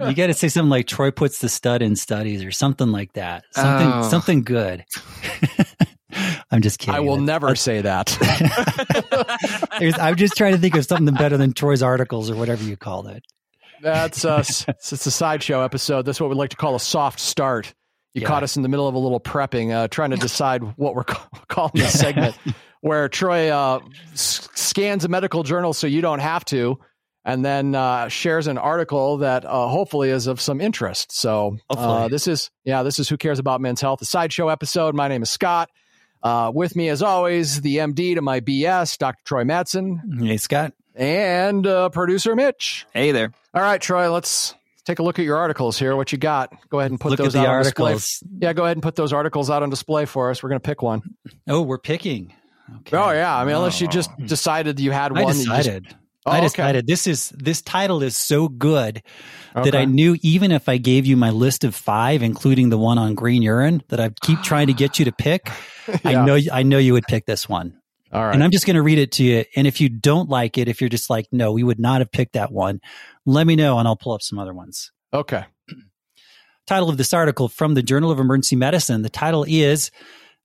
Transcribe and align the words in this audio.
You 0.00 0.14
got 0.14 0.26
to 0.26 0.34
say 0.34 0.48
something 0.48 0.68
like 0.70 0.86
Troy 0.86 1.10
puts 1.10 1.38
the 1.38 1.48
stud 1.48 1.80
in 1.82 1.96
studies 1.96 2.44
or 2.44 2.50
something 2.50 2.92
like 2.92 3.12
that. 3.14 3.44
Something 3.52 3.90
Oh. 3.92 4.02
something 4.08 4.42
good. 4.42 4.84
I'm 6.50 6.62
just 6.62 6.78
kidding. 6.78 6.94
I 6.94 7.00
will 7.00 7.16
That's- 7.16 7.26
never 7.26 7.54
say 7.56 7.82
that. 7.82 8.16
I'm 10.00 10.16
just 10.16 10.34
trying 10.36 10.52
to 10.52 10.58
think 10.58 10.74
of 10.76 10.84
something 10.84 11.14
better 11.14 11.36
than 11.36 11.52
Troy's 11.52 11.82
articles 11.82 12.30
or 12.30 12.36
whatever 12.36 12.62
you 12.64 12.76
called 12.76 13.08
it. 13.08 13.24
That's 13.82 14.24
us. 14.24 14.64
It's, 14.68 14.92
it's 14.92 15.06
a 15.06 15.10
sideshow 15.10 15.62
episode. 15.62 16.02
That's 16.06 16.20
what 16.20 16.30
we 16.30 16.36
like 16.36 16.50
to 16.50 16.56
call 16.56 16.74
a 16.74 16.80
soft 16.80 17.20
start. 17.20 17.74
You 18.14 18.22
Yeah. 18.22 18.28
caught 18.28 18.42
us 18.42 18.56
in 18.56 18.62
the 18.62 18.68
middle 18.68 18.88
of 18.88 18.94
a 18.94 18.98
little 18.98 19.20
prepping, 19.20 19.72
uh, 19.74 19.88
trying 19.88 20.10
to 20.10 20.16
decide 20.16 20.62
what 20.76 20.94
we're 20.94 21.04
ca- 21.04 21.28
calling 21.48 21.72
this 21.74 21.98
segment, 21.98 22.36
where 22.80 23.08
Troy 23.10 23.50
uh, 23.50 23.80
s- 24.12 24.48
scans 24.54 25.04
a 25.04 25.08
medical 25.08 25.42
journal 25.42 25.74
so 25.74 25.86
you 25.86 26.00
don't 26.00 26.20
have 26.20 26.44
to, 26.46 26.78
and 27.26 27.44
then 27.44 27.74
uh, 27.74 28.08
shares 28.08 28.46
an 28.46 28.56
article 28.56 29.18
that 29.18 29.44
uh, 29.44 29.66
hopefully 29.68 30.08
is 30.10 30.26
of 30.28 30.40
some 30.40 30.60
interest. 30.62 31.12
So 31.12 31.58
uh, 31.68 32.08
this 32.08 32.26
is 32.26 32.50
yeah, 32.64 32.82
this 32.82 32.98
is 32.98 33.08
who 33.08 33.16
cares 33.18 33.38
about 33.38 33.60
men's 33.60 33.80
health, 33.82 34.00
a 34.00 34.04
sideshow 34.06 34.48
episode. 34.48 34.94
My 34.94 35.08
name 35.08 35.22
is 35.22 35.28
Scott. 35.30 35.68
Uh, 36.22 36.50
with 36.54 36.74
me, 36.74 36.88
as 36.88 37.02
always, 37.02 37.60
the 37.60 37.76
MD 37.76 38.14
to 38.14 38.22
my 38.22 38.40
BS, 38.40 38.96
Dr. 38.98 39.22
Troy 39.24 39.44
Madsen. 39.44 40.24
Hey, 40.26 40.38
Scott. 40.38 40.72
and 40.94 41.66
uh, 41.66 41.88
producer 41.90 42.34
Mitch. 42.34 42.86
Hey 42.94 43.12
there. 43.12 43.32
All 43.54 43.62
right, 43.62 43.80
Troy, 43.80 44.10
let's 44.10 44.54
take 44.84 44.98
a 44.98 45.02
look 45.02 45.18
at 45.18 45.24
your 45.24 45.36
articles 45.36 45.78
here. 45.78 45.94
What 45.96 46.12
you 46.12 46.18
got? 46.18 46.52
Go 46.70 46.78
ahead 46.80 46.90
and 46.90 46.98
put 47.00 47.10
Look 47.10 47.18
those 47.18 47.36
out 47.36 47.46
on 47.46 47.62
display. 47.62 47.90
articles. 47.92 48.22
Yeah, 48.40 48.52
go 48.54 48.64
ahead 48.64 48.76
and 48.76 48.82
put 48.82 48.96
those 48.96 49.12
articles 49.12 49.50
out 49.50 49.62
on 49.62 49.70
display 49.70 50.04
for 50.06 50.30
us. 50.30 50.42
We're 50.42 50.48
going 50.48 50.60
to 50.60 50.66
pick 50.68 50.80
one. 50.82 51.02
Oh, 51.48 51.62
we're 51.62 51.78
picking. 51.78 52.32
Okay. 52.80 52.96
Oh 52.96 53.10
yeah, 53.12 53.36
I 53.36 53.44
mean, 53.44 53.54
unless 53.54 53.80
you 53.80 53.86
Oh. 53.86 53.90
just 53.90 54.10
decided 54.24 54.80
you 54.80 54.90
had 54.90 55.12
I 55.16 55.22
one. 55.22 55.32
that 55.36 55.38
you 55.38 55.44
just- 55.46 55.56
decided. 55.68 55.96
Oh, 56.26 56.32
I 56.32 56.38
okay. 56.38 56.46
decided 56.48 56.86
this 56.86 57.06
is 57.06 57.30
this 57.30 57.62
title 57.62 58.02
is 58.02 58.16
so 58.16 58.48
good 58.48 59.02
that 59.54 59.74
I 59.74 59.84
knew 59.84 60.16
even 60.22 60.50
if 60.52 60.68
I 60.68 60.76
gave 60.76 61.06
you 61.06 61.16
my 61.16 61.30
list 61.30 61.64
of 61.64 61.74
five, 61.74 62.22
including 62.22 62.68
the 62.68 62.76
one 62.78 62.98
on 62.98 63.14
green 63.14 63.42
urine 63.42 63.82
that 63.88 64.00
I 64.00 64.10
keep 64.22 64.42
trying 64.42 64.66
to 64.66 64.72
get 64.74 64.98
you 64.98 65.04
to 65.06 65.12
pick, 65.12 65.48
I 66.04 66.12
Yeah. 66.12 66.24
know 66.24 66.38
I 66.52 66.62
know 66.64 66.78
you 66.78 66.92
would 66.94 67.06
pick 67.06 67.26
this 67.26 67.48
one. 67.48 67.80
All 68.12 68.24
right. 68.24 68.34
And 68.34 68.42
I'm 68.44 68.50
just 68.50 68.66
going 68.66 68.76
to 68.76 68.82
read 68.82 68.98
it 68.98 69.12
to 69.12 69.24
you. 69.24 69.44
And 69.56 69.66
if 69.66 69.80
you 69.80 69.88
don't 69.88 70.28
like 70.28 70.58
it, 70.58 70.68
if 70.68 70.80
you're 70.80 70.90
just 70.90 71.08
like, 71.10 71.26
no, 71.32 71.52
we 71.52 71.62
would 71.62 71.78
not 71.80 72.00
have 72.00 72.10
picked 72.12 72.32
that 72.34 72.50
one, 72.52 72.80
let 73.24 73.46
me 73.46 73.56
know 73.56 73.78
and 73.78 73.86
I'll 73.88 73.96
pull 73.96 74.12
up 74.12 74.22
some 74.22 74.38
other 74.38 74.52
ones. 74.54 74.90
okay. 75.14 75.44
Title 76.66 76.88
of 76.88 76.96
this 76.96 77.14
article 77.14 77.48
from 77.48 77.74
the 77.74 77.82
Journal 77.82 78.10
of 78.10 78.18
Emergency 78.18 78.56
Medicine. 78.56 79.02
The 79.02 79.08
title 79.08 79.44
is 79.46 79.90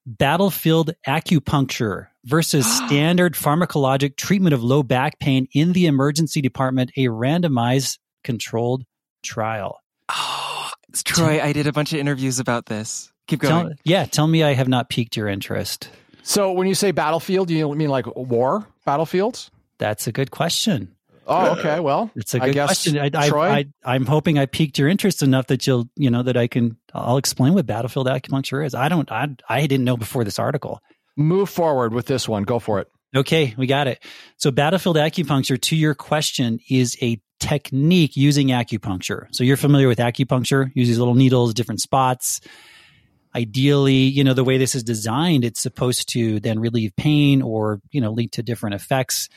Battlefield 0.05 0.91
Acupuncture 1.07 2.07
versus 2.25 2.65
Standard 2.85 3.33
Pharmacologic 3.33 4.15
Treatment 4.15 4.53
of 4.53 4.63
Low 4.63 4.83
Back 4.83 5.19
Pain 5.19 5.47
in 5.53 5.73
the 5.73 5.85
Emergency 5.85 6.41
Department, 6.41 6.91
a 6.97 7.05
randomized 7.05 7.99
controlled 8.23 8.83
trial. 9.23 9.79
Oh, 10.09 10.69
it's 10.89 11.03
Troy, 11.03 11.41
I 11.41 11.53
did 11.53 11.67
a 11.67 11.71
bunch 11.73 11.93
of 11.93 11.99
interviews 11.99 12.39
about 12.39 12.65
this. 12.67 13.11
Keep 13.27 13.41
going. 13.41 13.67
Tell, 13.67 13.75
yeah, 13.83 14.05
tell 14.05 14.27
me 14.27 14.43
I 14.43 14.53
have 14.53 14.67
not 14.67 14.89
piqued 14.89 15.15
your 15.15 15.27
interest. 15.27 15.89
So 16.23 16.51
when 16.51 16.67
you 16.67 16.75
say 16.75 16.91
battlefield, 16.91 17.49
you 17.49 17.73
mean 17.75 17.89
like 17.89 18.05
war 18.15 18.67
battlefields? 18.85 19.51
That's 19.77 20.07
a 20.07 20.11
good 20.11 20.31
question. 20.31 20.95
Oh, 21.27 21.57
okay. 21.57 21.79
Well, 21.79 22.11
It's 22.15 22.33
a 22.33 22.39
good 22.39 22.53
guess, 22.53 22.67
question. 22.67 22.97
I, 22.97 23.09
I, 23.13 23.29
Troy? 23.29 23.47
I, 23.47 23.65
I'm 23.85 24.05
hoping 24.05 24.37
I 24.37 24.47
piqued 24.47 24.77
your 24.77 24.89
interest 24.89 25.23
enough 25.23 25.47
that 25.47 25.65
you'll, 25.65 25.89
you 25.95 26.09
know, 26.09 26.23
that 26.23 26.35
I 26.35 26.47
can, 26.47 26.77
I'll 26.93 27.17
explain 27.17 27.53
what 27.53 27.65
battlefield 27.65 28.07
acupuncture 28.07 28.65
is. 28.65 28.75
I 28.75 28.89
don't, 28.89 29.09
I, 29.11 29.29
I 29.47 29.61
didn't 29.61 29.85
know 29.85 29.97
before 29.97 30.23
this 30.23 30.39
article. 30.39 30.81
Move 31.17 31.49
forward 31.49 31.93
with 31.93 32.05
this 32.05 32.27
one. 32.27 32.43
Go 32.43 32.59
for 32.59 32.79
it. 32.79 32.87
Okay, 33.15 33.53
we 33.57 33.67
got 33.67 33.87
it. 33.87 34.01
So 34.37 34.51
battlefield 34.51 34.95
acupuncture, 34.95 35.59
to 35.61 35.75
your 35.75 35.93
question, 35.93 36.59
is 36.69 36.97
a 37.01 37.19
technique 37.41 38.15
using 38.15 38.49
acupuncture. 38.49 39.25
So 39.31 39.43
you're 39.43 39.57
familiar 39.57 39.87
with 39.87 39.97
acupuncture, 39.97 40.71
use 40.73 40.87
these 40.87 40.99
little 40.99 41.15
needles, 41.15 41.53
different 41.53 41.81
spots. 41.81 42.39
Ideally, 43.35 43.95
you 43.95 44.23
know, 44.23 44.33
the 44.33 44.43
way 44.43 44.57
this 44.57 44.75
is 44.75 44.83
designed, 44.83 45.43
it's 45.43 45.61
supposed 45.61 46.09
to 46.09 46.39
then 46.39 46.59
relieve 46.59 46.95
pain 46.95 47.41
or, 47.41 47.81
you 47.91 47.99
know, 47.99 48.11
lead 48.11 48.31
to 48.33 48.43
different 48.43 48.75
effects. 48.75 49.27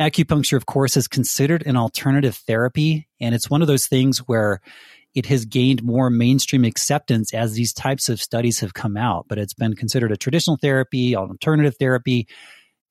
Acupuncture, 0.00 0.56
of 0.56 0.66
course, 0.66 0.96
is 0.96 1.08
considered 1.08 1.64
an 1.66 1.76
alternative 1.76 2.36
therapy. 2.36 3.08
And 3.20 3.34
it's 3.34 3.50
one 3.50 3.62
of 3.62 3.68
those 3.68 3.86
things 3.86 4.18
where 4.18 4.60
it 5.18 5.26
has 5.26 5.44
gained 5.44 5.82
more 5.82 6.10
mainstream 6.10 6.64
acceptance 6.64 7.34
as 7.34 7.54
these 7.54 7.72
types 7.72 8.08
of 8.08 8.22
studies 8.22 8.60
have 8.60 8.72
come 8.72 8.96
out. 8.96 9.26
But 9.28 9.38
it's 9.38 9.52
been 9.52 9.74
considered 9.74 10.12
a 10.12 10.16
traditional 10.16 10.56
therapy, 10.56 11.16
alternative 11.16 11.74
therapy. 11.76 12.28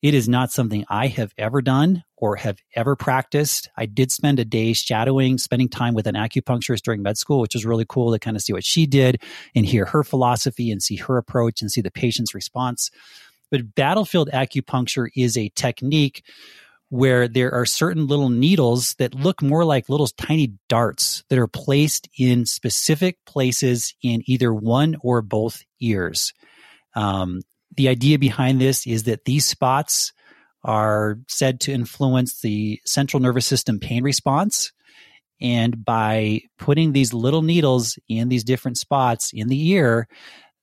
It 0.01 0.13
is 0.13 0.27
not 0.27 0.51
something 0.51 0.83
I 0.89 1.07
have 1.07 1.33
ever 1.37 1.61
done 1.61 2.03
or 2.17 2.35
have 2.35 2.57
ever 2.75 2.97
practiced. 2.97 3.69
I 3.77 3.85
did 3.85 4.11
spend 4.11 4.39
a 4.39 4.45
day 4.45 4.73
shadowing, 4.73 5.37
spending 5.37 5.69
time 5.69 5.93
with 5.93 6.05
an 6.05 6.15
acupuncturist 6.15 6.81
during 6.81 7.01
med 7.01 7.17
school, 7.17 7.39
which 7.39 7.55
was 7.55 7.65
really 7.65 7.85
cool 7.87 8.11
to 8.11 8.19
kind 8.19 8.35
of 8.35 8.43
see 8.43 8.51
what 8.51 8.65
she 8.65 8.85
did 8.85 9.21
and 9.55 9.65
hear 9.65 9.85
her 9.85 10.03
philosophy 10.03 10.69
and 10.69 10.83
see 10.83 10.97
her 10.97 11.17
approach 11.17 11.61
and 11.61 11.71
see 11.71 11.79
the 11.79 11.91
patient's 11.91 12.35
response. 12.35 12.91
But 13.49 13.73
battlefield 13.73 14.29
acupuncture 14.33 15.07
is 15.15 15.37
a 15.37 15.47
technique 15.55 16.25
where 16.89 17.27
there 17.27 17.53
are 17.53 17.65
certain 17.65 18.07
little 18.07 18.29
needles 18.29 18.95
that 18.95 19.13
look 19.13 19.41
more 19.41 19.65
like 19.65 19.89
little 19.89 20.07
tiny 20.07 20.53
darts 20.69 21.23
that 21.29 21.39
are 21.39 21.47
placed 21.47 22.07
in 22.17 22.45
specific 22.45 23.17
places 23.25 23.93
in 24.01 24.21
either 24.25 24.53
one 24.53 24.95
or 25.01 25.21
both 25.21 25.63
ears. 25.81 26.33
Um, 26.95 27.41
the 27.75 27.89
idea 27.89 28.17
behind 28.17 28.61
this 28.61 28.87
is 28.87 29.03
that 29.03 29.25
these 29.25 29.45
spots 29.45 30.13
are 30.63 31.19
said 31.27 31.59
to 31.61 31.73
influence 31.73 32.41
the 32.41 32.79
central 32.85 33.21
nervous 33.21 33.45
system 33.45 33.79
pain 33.79 34.03
response. 34.03 34.71
And 35.39 35.85
by 35.85 36.41
putting 36.57 36.93
these 36.93 37.13
little 37.13 37.43
needles 37.43 37.99
in 38.09 38.29
these 38.29 38.43
different 38.43 38.77
spots 38.77 39.31
in 39.33 39.49
the 39.49 39.69
ear, 39.69 40.07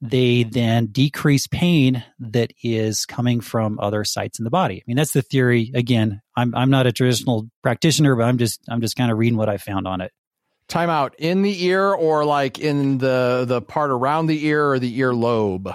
they 0.00 0.42
then 0.42 0.86
decrease 0.86 1.46
pain 1.46 2.04
that 2.18 2.52
is 2.62 3.06
coming 3.06 3.40
from 3.40 3.78
other 3.80 4.04
sites 4.04 4.38
in 4.38 4.44
the 4.44 4.50
body. 4.50 4.76
I 4.76 4.84
mean, 4.86 4.96
that's 4.96 5.12
the 5.12 5.22
theory. 5.22 5.70
Again, 5.74 6.20
I'm 6.36 6.54
I'm 6.54 6.70
not 6.70 6.86
a 6.86 6.92
traditional 6.92 7.48
practitioner, 7.62 8.14
but 8.16 8.24
I'm 8.24 8.38
just 8.38 8.60
I'm 8.68 8.80
just 8.80 8.96
kind 8.96 9.10
of 9.10 9.18
reading 9.18 9.38
what 9.38 9.48
I 9.48 9.56
found 9.56 9.86
on 9.86 10.00
it. 10.00 10.12
Time 10.68 10.90
out 10.90 11.14
in 11.18 11.42
the 11.42 11.64
ear 11.64 11.92
or 11.92 12.24
like 12.24 12.58
in 12.58 12.98
the 12.98 13.44
the 13.46 13.60
part 13.60 13.90
around 13.90 14.26
the 14.26 14.46
ear 14.46 14.72
or 14.72 14.78
the 14.78 14.98
ear 14.98 15.14
lobe. 15.14 15.74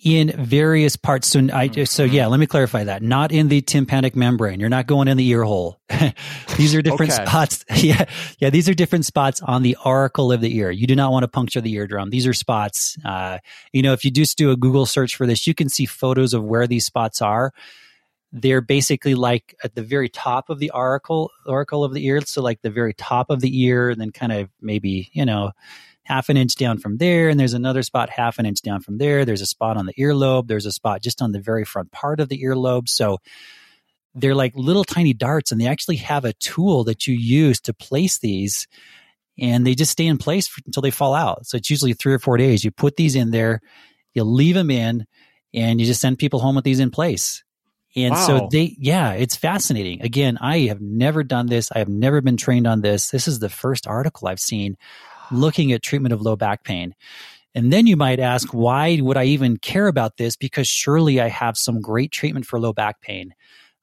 In 0.00 0.30
various 0.30 0.94
parts. 0.96 1.26
So 1.28 1.48
I 1.52 1.68
so 1.84 2.04
yeah, 2.04 2.26
let 2.26 2.38
me 2.38 2.46
clarify 2.46 2.84
that. 2.84 3.02
Not 3.02 3.32
in 3.32 3.48
the 3.48 3.60
tympanic 3.60 4.14
membrane. 4.14 4.60
You're 4.60 4.68
not 4.68 4.86
going 4.86 5.08
in 5.08 5.16
the 5.16 5.26
ear 5.28 5.42
hole. 5.42 5.80
these 6.56 6.74
are 6.74 6.82
different 6.82 7.12
Okay. 7.12 7.24
spots. 7.26 7.64
Yeah, 7.76 8.04
yeah. 8.38 8.50
These 8.50 8.68
are 8.68 8.74
different 8.74 9.04
spots 9.06 9.40
on 9.42 9.62
the 9.62 9.76
auricle 9.84 10.30
of 10.32 10.40
the 10.40 10.56
ear. 10.56 10.70
You 10.70 10.86
do 10.86 10.94
not 10.96 11.10
want 11.12 11.24
to 11.24 11.28
puncture 11.28 11.60
the 11.60 11.72
eardrum. 11.72 12.10
These 12.10 12.26
are 12.26 12.32
spots. 12.34 12.96
Uh, 13.04 13.38
you 13.72 13.82
know, 13.82 13.92
if 13.92 14.04
you 14.04 14.10
just 14.10 14.38
do 14.38 14.50
a 14.50 14.56
Google 14.56 14.86
search 14.86 15.16
for 15.16 15.26
this, 15.26 15.46
you 15.46 15.54
can 15.54 15.68
see 15.68 15.86
photos 15.86 16.32
of 16.34 16.44
where 16.44 16.66
these 16.66 16.86
spots 16.86 17.20
are. 17.20 17.52
They're 18.30 18.60
basically 18.60 19.14
like 19.14 19.54
at 19.64 19.74
the 19.74 19.82
very 19.82 20.08
top 20.08 20.50
of 20.50 20.58
the 20.58 20.70
auricle 20.72 21.30
auricle 21.48 21.82
of 21.82 21.94
the 21.94 22.04
ear. 22.06 22.20
So 22.20 22.42
like 22.42 22.60
the 22.62 22.70
very 22.70 22.94
top 22.94 23.30
of 23.30 23.40
the 23.40 23.62
ear, 23.62 23.90
and 23.90 24.00
then 24.00 24.10
kind 24.12 24.32
of 24.32 24.48
maybe 24.60 25.08
you 25.12 25.24
know 25.24 25.52
half 26.08 26.30
an 26.30 26.36
inch 26.36 26.56
down 26.56 26.78
from 26.78 26.96
there, 26.96 27.28
and 27.28 27.38
there's 27.38 27.52
another 27.52 27.82
spot 27.82 28.08
half 28.08 28.38
an 28.38 28.46
inch 28.46 28.62
down 28.62 28.80
from 28.80 28.96
there. 28.96 29.24
There's 29.24 29.42
a 29.42 29.46
spot 29.46 29.76
on 29.76 29.86
the 29.86 29.92
earlobe. 29.94 30.48
There's 30.48 30.66
a 30.66 30.72
spot 30.72 31.02
just 31.02 31.20
on 31.20 31.32
the 31.32 31.40
very 31.40 31.64
front 31.64 31.92
part 31.92 32.18
of 32.18 32.28
the 32.28 32.42
earlobe. 32.42 32.88
So 32.88 33.18
they're 34.14 34.34
like 34.34 34.54
little 34.56 34.84
tiny 34.84 35.12
darts, 35.12 35.52
and 35.52 35.60
they 35.60 35.66
actually 35.66 35.96
have 35.96 36.24
a 36.24 36.32
tool 36.32 36.84
that 36.84 37.06
you 37.06 37.14
use 37.14 37.60
to 37.60 37.74
place 37.74 38.18
these, 38.18 38.66
and 39.38 39.66
they 39.66 39.74
just 39.74 39.92
stay 39.92 40.06
in 40.06 40.18
place 40.18 40.48
for, 40.48 40.62
until 40.66 40.80
they 40.80 40.90
fall 40.90 41.14
out. 41.14 41.46
So 41.46 41.56
it's 41.56 41.70
usually 41.70 41.92
three 41.92 42.14
or 42.14 42.18
four 42.18 42.38
days. 42.38 42.64
You 42.64 42.70
put 42.70 42.96
these 42.96 43.14
in 43.14 43.30
there, 43.30 43.60
you 44.14 44.24
leave 44.24 44.54
them 44.54 44.70
in, 44.70 45.06
and 45.52 45.78
you 45.78 45.86
just 45.86 46.00
send 46.00 46.18
people 46.18 46.40
home 46.40 46.56
with 46.56 46.64
these 46.64 46.80
in 46.80 46.90
place. 46.90 47.44
And 47.94 48.12
Wow. 48.14 48.26
so 48.26 48.48
they, 48.50 48.76
yeah, 48.78 49.12
it's 49.12 49.36
fascinating. 49.36 50.02
Again, 50.02 50.38
I 50.40 50.60
have 50.68 50.80
never 50.80 51.22
done 51.24 51.46
this. 51.46 51.70
I 51.74 51.78
have 51.78 51.88
never 51.88 52.20
been 52.20 52.36
trained 52.36 52.66
on 52.66 52.80
this. 52.80 53.10
This 53.10 53.28
is 53.28 53.38
the 53.38 53.48
first 53.48 53.86
article 53.86 54.28
I've 54.28 54.40
seen 54.40 54.76
looking 55.32 55.72
at 55.72 55.82
treatment 55.82 56.12
of 56.12 56.22
low 56.22 56.36
back 56.36 56.64
pain. 56.64 56.94
And 57.54 57.72
then 57.72 57.86
you 57.86 57.96
might 57.96 58.20
ask, 58.20 58.52
why 58.52 59.00
would 59.00 59.16
I 59.16 59.24
even 59.24 59.56
care 59.56 59.88
about 59.88 60.16
this? 60.16 60.36
Because 60.36 60.68
surely 60.68 61.20
I 61.20 61.28
have 61.28 61.56
some 61.56 61.80
great 61.80 62.12
treatment 62.12 62.46
for 62.46 62.60
low 62.60 62.72
back 62.72 63.00
pain. 63.00 63.34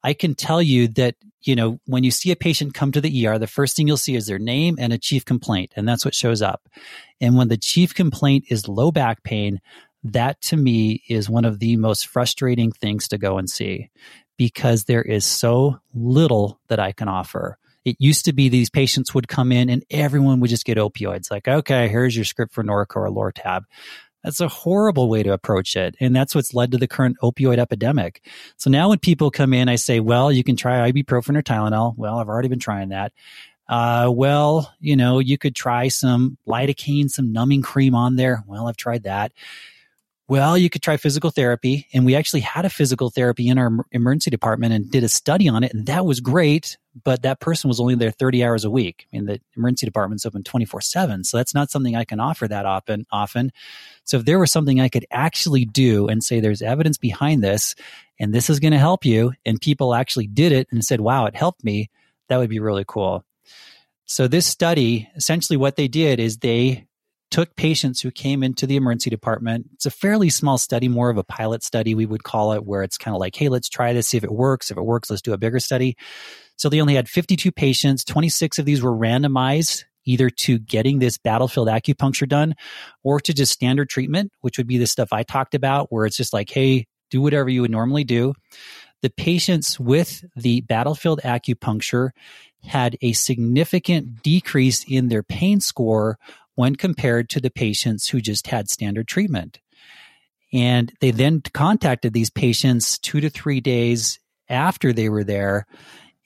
I 0.04 0.14
can 0.14 0.36
tell 0.36 0.62
you 0.62 0.88
that, 0.90 1.16
you 1.42 1.56
know, 1.56 1.80
when 1.86 2.04
you 2.04 2.12
see 2.12 2.32
a 2.32 2.36
patient 2.36 2.76
come 2.76 2.92
to 2.92 3.02
the 3.02 3.28
ER, 3.28 3.40
the 3.40 3.48
first 3.48 3.76
thing 3.76 3.88
you'll 3.88 3.98
see 3.98 4.16
is 4.16 4.28
their 4.28 4.38
name 4.38 4.78
and 4.80 4.94
a 4.94 5.00
chief 5.00 5.26
complaint, 5.26 5.74
and 5.76 5.88
that's 5.88 6.06
what 6.06 6.14
shows 6.14 6.44
up. 6.44 6.70
And 7.20 7.36
when 7.36 7.48
the 7.48 7.58
chief 7.58 7.96
complaint 7.96 8.46
is 8.50 8.68
low 8.68 8.92
back 8.92 9.24
pain, 9.24 9.62
that 10.04 10.40
to 10.44 10.58
me 10.58 11.02
is 11.10 11.28
one 11.28 11.44
of 11.44 11.58
the 11.58 11.76
most 11.78 12.08
frustrating 12.08 12.72
things 12.72 13.08
to 13.08 13.18
go 13.18 13.40
and 13.40 13.50
see 13.50 13.90
because 14.38 14.84
there 14.84 15.02
is 15.02 15.26
so 15.26 15.80
little 15.94 16.60
that 16.68 16.80
I 16.80 16.92
can 16.92 17.08
offer. 17.08 17.58
It 17.86 17.98
used 18.00 18.26
to 18.26 18.34
be 18.34 18.50
these 18.50 18.70
patients 18.70 19.14
would 19.14 19.28
come 19.28 19.52
in 19.52 19.70
and 19.70 19.86
everyone 19.90 20.40
would 20.40 20.50
just 20.50 20.66
get 20.66 20.78
opioids. 20.78 21.32
Like, 21.32 21.48
okay, 21.48 21.88
here's 21.88 22.16
your 22.16 22.26
script 22.26 22.54
for 22.54 22.64
Norco 22.64 22.98
or 22.98 23.10
Lortab. 23.10 23.62
That's 24.24 24.42
a 24.42 24.48
horrible 24.48 25.08
way 25.08 25.22
to 25.22 25.34
approach 25.34 25.76
it. 25.76 25.96
And 26.00 26.16
that's 26.16 26.34
what's 26.34 26.56
led 26.56 26.72
to 26.72 26.80
the 26.80 26.88
current 26.88 27.18
opioid 27.22 27.60
epidemic. 27.60 28.26
So 28.58 28.72
now 28.72 28.90
when 28.90 28.98
people 28.98 29.30
come 29.30 29.54
in, 29.54 29.70
I 29.70 29.76
say, 29.76 30.00
well, 30.00 30.32
you 30.32 30.44
can 30.44 30.56
try 30.56 30.92
ibuprofen 30.92 31.38
or 31.38 31.44
Tylenol. 31.44 31.96
Well, 31.96 32.18
I've 32.18 32.28
already 32.28 32.48
been 32.48 32.60
trying 32.60 32.90
that. 32.90 33.14
Uh, 33.68 34.10
well, 34.12 34.74
you 34.80 34.96
know, 34.96 35.20
you 35.20 35.38
could 35.38 35.56
try 35.56 35.90
some 35.90 36.38
lidocaine, 36.48 37.10
some 37.10 37.32
numbing 37.32 37.62
cream 37.62 37.94
on 37.94 38.16
there. 38.16 38.44
Well, 38.48 38.68
I've 38.68 38.78
tried 38.78 39.04
that. 39.04 39.32
Well, 40.28 40.58
you 40.58 40.72
could 40.72 40.82
try 40.82 40.98
physical 40.98 41.30
therapy. 41.30 41.88
And 41.94 42.04
we 42.06 42.16
actually 42.16 42.40
had 42.40 42.66
a 42.66 42.70
physical 42.70 43.12
therapy 43.12 43.48
in 43.48 43.60
our 43.60 43.72
emergency 43.92 44.32
department 44.32 44.74
and 44.74 44.90
did 44.90 45.04
a 45.04 45.10
study 45.10 45.48
on 45.48 45.64
it. 45.64 45.74
And 45.74 45.86
that 45.86 46.06
was 46.06 46.20
great. 46.20 46.78
But 47.04 47.22
that 47.24 47.40
person 47.40 47.68
was 47.68 47.80
only 47.80 47.94
there 47.94 48.10
30 48.10 48.44
hours 48.44 48.64
a 48.64 48.72
week. 48.72 49.06
I 49.14 49.18
mean, 49.18 49.26
the 49.26 49.42
emergency 49.56 49.86
department's 49.86 50.26
open 50.26 50.44
24 50.44 50.82
seven. 50.82 51.24
So 51.24 51.38
that's 51.38 51.54
not 51.54 51.70
something 51.70 51.96
I 51.96 52.06
can 52.06 52.20
offer 52.20 52.48
that 52.48 52.66
often, 52.66 53.06
often. 53.12 53.52
So 54.04 54.18
if 54.18 54.26
there 54.26 54.40
was 54.40 54.52
something 54.52 54.80
I 54.80 54.90
could 54.90 55.06
actually 55.12 55.66
do 55.66 56.08
and 56.08 56.24
say 56.24 56.40
there's 56.40 56.62
evidence 56.62 56.98
behind 56.98 57.44
this 57.44 57.76
and 58.20 58.34
this 58.34 58.50
is 58.50 58.60
going 58.60 58.72
to 58.72 58.80
help 58.80 59.06
you 59.06 59.34
and 59.46 59.62
people 59.62 59.94
actually 59.94 60.28
did 60.28 60.52
it 60.52 60.68
and 60.72 60.84
said, 60.84 61.02
wow, 61.02 61.26
it 61.26 61.36
helped 61.36 61.64
me, 61.64 61.90
that 62.30 62.38
would 62.38 62.50
be 62.50 62.60
really 62.60 62.86
cool. 62.88 63.24
So 64.06 64.28
this 64.28 64.46
study, 64.46 65.10
essentially 65.16 65.58
what 65.58 65.76
they 65.76 65.88
did 65.88 66.20
is 66.20 66.38
they 66.38 66.86
took 67.36 67.58
patients 67.58 68.00
who 68.00 68.12
came 68.12 68.44
into 68.44 68.66
the 68.66 68.78
emergency 68.78 69.10
department. 69.10 69.66
It's 69.74 69.86
a 69.86 69.92
fairly 69.92 70.30
small 70.30 70.58
study, 70.58 70.88
more 70.88 71.10
of 71.10 71.18
a 71.18 71.24
pilot 71.26 71.64
study, 71.64 71.94
we 71.94 72.06
would 72.06 72.24
call 72.24 72.54
it, 72.54 72.64
where 72.64 72.82
it's 72.82 72.98
kind 72.98 73.14
of 73.14 73.20
like, 73.20 73.36
hey, 73.36 73.50
let's 73.50 73.68
try 73.68 73.92
this, 73.92 74.08
see 74.08 74.16
if 74.16 74.24
it 74.24 74.32
works. 74.32 74.72
If 74.72 74.78
it 74.78 74.86
works, 74.86 75.10
let's 75.10 75.22
do 75.22 75.34
a 75.34 75.38
bigger 75.38 75.60
study. 75.60 75.98
So 76.56 76.70
they 76.70 76.80
only 76.80 76.96
had 76.96 77.10
52 77.10 77.52
patients. 77.52 78.06
26 78.06 78.60
of 78.60 78.64
these 78.64 78.82
were 78.82 78.96
randomized 78.96 79.84
either 80.06 80.30
to 80.30 80.60
getting 80.60 81.00
this 81.00 81.18
battlefield 81.18 81.68
acupuncture 81.68 82.26
done 82.26 82.56
or 83.04 83.20
to 83.20 83.34
just 83.34 83.52
standard 83.52 83.90
treatment, 83.90 84.32
which 84.40 84.58
would 84.58 84.68
be 84.68 84.78
the 84.78 84.88
stuff 84.88 85.12
I 85.12 85.24
talked 85.24 85.56
about, 85.56 85.92
where 85.92 86.06
it's 86.06 86.16
just 86.16 86.32
like, 86.32 86.50
hey, 86.50 86.88
do 87.12 87.22
whatever 87.22 87.50
you 87.50 87.60
would 87.64 87.72
normally 87.72 88.06
do. 88.06 88.34
The 89.02 89.10
patients 89.10 89.78
with 89.78 90.24
the 90.38 90.62
battlefield 90.62 91.20
acupuncture 91.26 92.12
had 92.64 92.98
a 93.02 93.12
significant 93.12 94.24
decrease 94.24 94.86
in 94.88 95.10
their 95.10 95.22
pain 95.22 95.60
score 95.60 96.18
when 96.56 96.76
compared 96.76 97.30
to 97.30 97.40
the 97.40 97.50
patients 97.50 98.10
who 98.10 98.22
just 98.22 98.48
had 98.48 98.70
standard 98.70 99.08
treatment. 99.08 99.60
And 100.54 100.92
they 101.02 101.12
then 101.12 101.42
contacted 101.54 102.14
these 102.14 102.30
patients 102.30 102.98
two 102.98 103.20
to 103.22 103.30
three 103.30 103.60
days 103.60 104.20
after 104.48 104.94
they 104.94 105.10
were 105.10 105.24
there 105.24 105.66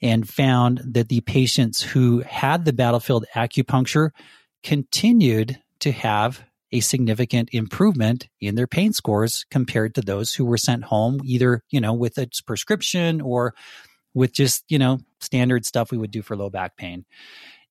and 0.02 0.28
found 0.28 0.80
that 0.84 1.08
the 1.08 1.20
patients 1.20 1.82
who 1.82 2.20
had 2.20 2.64
the 2.64 2.72
battlefield 2.72 3.26
acupuncture 3.34 4.10
continued 4.62 5.58
to 5.80 5.92
have 5.92 6.44
a 6.72 6.80
significant 6.80 7.48
improvement 7.52 8.28
in 8.40 8.54
their 8.54 8.66
pain 8.66 8.92
scores 8.92 9.44
compared 9.50 9.94
to 9.94 10.00
those 10.00 10.34
who 10.34 10.44
were 10.44 10.56
sent 10.56 10.84
home 10.84 11.20
either, 11.24 11.62
you 11.70 11.80
know, 11.80 11.92
with 11.92 12.16
a 12.18 12.28
prescription 12.46 13.20
or 13.20 13.54
with 14.14 14.32
just, 14.32 14.64
you 14.68 14.78
know, 14.78 14.98
standard 15.20 15.64
stuff 15.66 15.90
we 15.90 15.98
would 15.98 16.10
do 16.10 16.22
for 16.22 16.36
low 16.36 16.50
back 16.50 16.76
pain. 16.76 17.04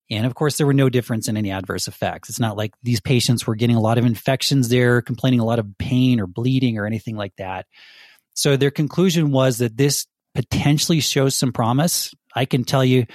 And 0.10 0.26
of 0.26 0.34
course, 0.36 0.58
there 0.58 0.66
were 0.66 0.74
no 0.74 0.90
difference 0.90 1.28
in 1.28 1.38
any 1.38 1.52
adverse 1.52 1.88
effects. 1.88 2.30
It's 2.30 2.40
not 2.40 2.58
like 2.58 2.74
these 2.82 3.00
patients 3.00 3.46
were 3.46 3.56
getting 3.56 3.76
a 3.76 3.82
lot 3.82 3.98
of 3.98 4.06
infections 4.06 4.70
there, 4.70 5.02
complaining 5.02 5.40
a 5.40 5.46
lot 5.46 5.60
of 5.60 5.78
pain 5.78 6.20
or 6.20 6.28
bleeding 6.28 6.78
or 6.78 6.86
anything 6.86 7.16
like 7.16 7.36
that. 7.38 7.68
So 8.34 8.58
their 8.58 8.72
conclusion 8.72 9.32
was 9.32 9.60
that 9.60 9.78
this 9.78 10.08
potentially 10.34 11.00
shows 11.00 11.36
some 11.36 11.52
promise. 11.52 12.14
I 12.36 12.46
can 12.46 12.64
tell 12.64 12.84
you, 12.84 13.06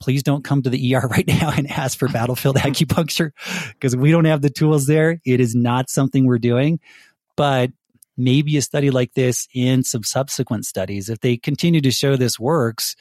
please 0.00 0.22
don't 0.22 0.44
come 0.44 0.62
to 0.62 0.70
the 0.70 0.94
ER 0.94 1.00
right 1.10 1.26
now 1.26 1.50
and 1.50 1.70
ask 1.70 1.98
for 1.98 2.08
battlefield 2.08 2.56
acupuncture 2.58 3.30
because 3.72 3.96
we 3.96 4.10
don't 4.10 4.26
have 4.26 4.42
the 4.42 4.50
tools 4.50 4.86
there. 4.86 5.20
It 5.24 5.40
is 5.40 5.54
not 5.54 5.90
something 5.90 6.26
we're 6.26 6.38
doing. 6.38 6.80
But 7.36 7.70
maybe 8.16 8.56
a 8.56 8.62
study 8.62 8.90
like 8.90 9.14
this 9.14 9.48
in 9.54 9.82
some 9.82 10.04
subsequent 10.04 10.66
studies, 10.66 11.08
if 11.08 11.20
they 11.20 11.36
continue 11.36 11.80
to 11.80 11.90
show 11.90 12.16
this 12.16 12.38
works, 12.38 12.94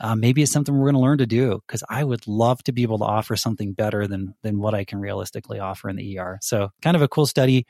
uh, 0.00 0.14
maybe 0.14 0.42
it's 0.42 0.50
something 0.50 0.74
we're 0.74 0.90
going 0.90 0.94
to 0.94 1.00
learn 1.00 1.18
to 1.18 1.26
do 1.26 1.60
because 1.66 1.84
I 1.88 2.02
would 2.02 2.26
love 2.26 2.62
to 2.64 2.72
be 2.72 2.82
able 2.82 2.98
to 2.98 3.04
offer 3.04 3.36
something 3.36 3.72
better 3.72 4.06
than 4.06 4.34
than 4.42 4.58
what 4.58 4.74
I 4.74 4.84
can 4.84 4.98
realistically 4.98 5.60
offer 5.60 5.88
in 5.88 5.96
the 5.96 6.18
ER. 6.18 6.38
So, 6.40 6.70
kind 6.80 6.96
of 6.96 7.02
a 7.02 7.08
cool 7.08 7.26
study, 7.26 7.66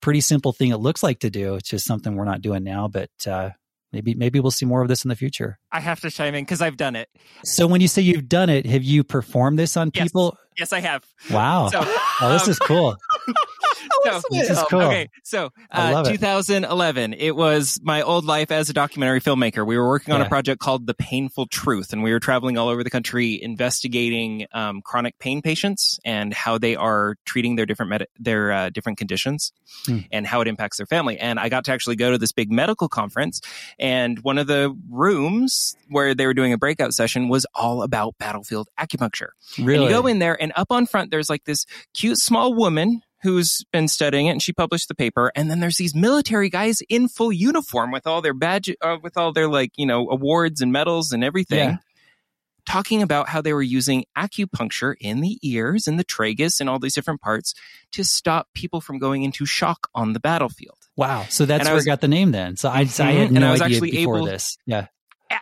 pretty 0.00 0.20
simple 0.20 0.52
thing 0.52 0.70
it 0.70 0.78
looks 0.78 1.02
like 1.02 1.20
to 1.20 1.30
do. 1.30 1.54
It's 1.54 1.68
just 1.68 1.86
something 1.86 2.16
we're 2.16 2.24
not 2.24 2.42
doing 2.42 2.64
now, 2.64 2.88
but 2.88 3.10
uh, 3.26 3.50
maybe 3.92 4.14
maybe 4.14 4.40
we'll 4.40 4.50
see 4.50 4.66
more 4.66 4.82
of 4.82 4.88
this 4.88 5.04
in 5.04 5.08
the 5.08 5.16
future. 5.16 5.58
I 5.70 5.80
have 5.80 6.00
to 6.00 6.10
chime 6.10 6.34
in 6.34 6.44
because 6.44 6.60
I've 6.60 6.76
done 6.76 6.96
it. 6.96 7.08
So, 7.44 7.68
when 7.68 7.80
you 7.80 7.88
say 7.88 8.02
you've 8.02 8.28
done 8.28 8.50
it, 8.50 8.66
have 8.66 8.82
you 8.82 9.04
performed 9.04 9.58
this 9.58 9.76
on 9.76 9.92
yes. 9.94 10.04
people? 10.04 10.36
Yes, 10.58 10.72
I 10.72 10.80
have. 10.80 11.04
Wow. 11.30 11.68
So, 11.68 11.80
oh, 11.84 12.32
this 12.32 12.44
um, 12.44 12.50
is 12.50 12.58
cool. 12.58 12.96
so, 14.04 14.22
this 14.30 14.50
is 14.50 14.62
cool. 14.68 14.82
Okay, 14.82 15.10
so 15.22 15.50
uh, 15.70 16.04
2011, 16.04 17.12
it. 17.14 17.20
it. 17.20 17.36
was 17.36 17.80
my 17.82 18.02
old 18.02 18.24
life 18.24 18.50
as 18.50 18.70
a 18.70 18.72
documentary 18.72 19.20
filmmaker. 19.20 19.66
We 19.66 19.76
were 19.76 19.88
working 19.88 20.14
on 20.14 20.20
yeah. 20.20 20.26
a 20.26 20.28
project 20.28 20.60
called 20.60 20.86
The 20.86 20.94
Painful 20.94 21.46
Truth, 21.46 21.92
and 21.92 22.02
we 22.02 22.12
were 22.12 22.20
traveling 22.20 22.58
all 22.58 22.68
over 22.68 22.84
the 22.84 22.90
country 22.90 23.40
investigating 23.42 24.46
um, 24.52 24.82
chronic 24.82 25.18
pain 25.18 25.42
patients 25.42 25.98
and 26.04 26.32
how 26.32 26.58
they 26.58 26.76
are 26.76 27.16
treating 27.24 27.56
their 27.56 27.66
different 27.66 27.90
med- 27.90 28.06
their 28.18 28.52
uh, 28.52 28.70
different 28.70 28.98
conditions 28.98 29.52
hmm. 29.86 29.98
and 30.12 30.26
how 30.26 30.40
it 30.40 30.48
impacts 30.48 30.76
their 30.76 30.86
family. 30.86 31.18
And 31.18 31.38
I 31.38 31.48
got 31.48 31.64
to 31.64 31.72
actually 31.72 31.96
go 31.96 32.10
to 32.10 32.18
this 32.18 32.32
big 32.32 32.50
medical 32.52 32.88
conference, 32.88 33.40
and 33.78 34.18
one 34.20 34.38
of 34.38 34.46
the 34.46 34.76
rooms 34.90 35.76
where 35.88 36.14
they 36.14 36.26
were 36.26 36.34
doing 36.34 36.52
a 36.52 36.58
breakout 36.58 36.94
session 36.94 37.28
was 37.28 37.46
all 37.54 37.82
about 37.82 38.16
battlefield 38.18 38.68
acupuncture. 38.78 39.28
Really? 39.58 39.74
And 39.74 39.84
you 39.84 39.90
go 39.90 40.06
in 40.06 40.18
there, 40.18 40.40
and 40.40 40.52
up 40.56 40.68
on 40.70 40.86
front, 40.86 41.10
there's 41.10 41.30
like 41.30 41.44
this 41.44 41.66
cute 41.92 42.18
small 42.18 42.54
woman 42.54 43.02
who's 43.24 43.64
been 43.72 43.88
studying 43.88 44.26
it 44.26 44.32
and 44.32 44.42
she 44.42 44.52
published 44.52 44.86
the 44.86 44.94
paper 44.94 45.32
and 45.34 45.50
then 45.50 45.58
there's 45.58 45.78
these 45.78 45.94
military 45.94 46.50
guys 46.50 46.82
in 46.90 47.08
full 47.08 47.32
uniform 47.32 47.90
with 47.90 48.06
all 48.06 48.20
their 48.20 48.34
badge 48.34 48.70
uh, 48.82 48.98
with 49.02 49.16
all 49.16 49.32
their 49.32 49.48
like 49.48 49.72
you 49.76 49.86
know 49.86 50.08
awards 50.10 50.60
and 50.60 50.70
medals 50.72 51.10
and 51.10 51.24
everything 51.24 51.70
yeah. 51.70 51.76
talking 52.66 53.00
about 53.00 53.30
how 53.30 53.40
they 53.40 53.54
were 53.54 53.62
using 53.62 54.04
acupuncture 54.16 54.94
in 55.00 55.22
the 55.22 55.38
ears 55.42 55.86
and 55.88 55.98
the 55.98 56.04
tragus 56.04 56.60
and 56.60 56.68
all 56.68 56.78
these 56.78 56.94
different 56.94 57.22
parts 57.22 57.54
to 57.90 58.04
stop 58.04 58.46
people 58.54 58.82
from 58.82 58.98
going 58.98 59.22
into 59.22 59.46
shock 59.46 59.88
on 59.94 60.12
the 60.12 60.20
battlefield 60.20 60.78
wow 60.94 61.24
so 61.30 61.46
that's 61.46 61.60
and 61.60 61.66
where 61.66 61.72
I, 61.72 61.76
was, 61.76 61.86
got 61.86 62.02
the 62.02 62.08
name 62.08 62.30
then 62.30 62.56
so 62.56 62.68
i, 62.68 62.80
I 62.80 62.84
mm-hmm. 62.84 63.02
had 63.02 63.32
no 63.32 63.36
and 63.36 63.44
I 63.46 63.50
was 63.52 63.62
idea 63.62 63.76
actually 63.76 63.90
before 63.92 64.18
able, 64.18 64.26
this 64.26 64.58
yeah 64.66 64.88